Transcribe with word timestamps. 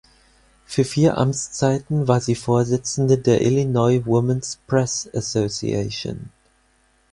Für 0.65 0.83
vier 0.83 1.19
Amtszeiten 1.19 2.07
war 2.07 2.21
sie 2.21 2.33
Vorsitzende 2.33 3.19
der 3.19 3.41
Illinois 3.41 4.03
Woman’s 4.03 4.57
Press 4.65 5.07
Association. 5.13 6.31